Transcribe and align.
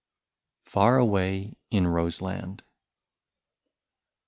22 0.63 0.71
FAR 0.71 0.97
AWAY 0.97 1.55
IN 1.69 1.85
ROSELAND. 1.87 2.63